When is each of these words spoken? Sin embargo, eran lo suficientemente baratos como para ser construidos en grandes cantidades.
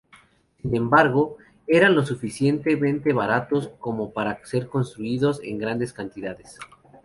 Sin 0.59 0.75
embargo, 0.75 1.37
eran 1.67 1.93
lo 1.93 2.03
suficientemente 2.03 3.13
baratos 3.13 3.69
como 3.77 4.11
para 4.13 4.43
ser 4.47 4.65
construidos 4.67 5.39
en 5.43 5.59
grandes 5.59 5.93
cantidades. 5.93 6.57